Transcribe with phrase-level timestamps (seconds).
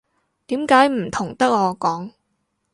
[0.47, 2.11] 點解唔同得我講